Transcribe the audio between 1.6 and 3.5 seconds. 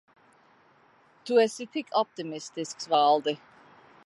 tik optimistisks, Valdi.